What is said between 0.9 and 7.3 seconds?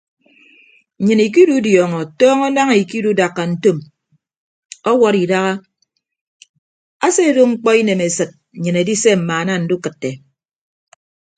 Nnyịn ikidudiọñọ tọñọ naña ikidudakka ntom ọwọd idaha ase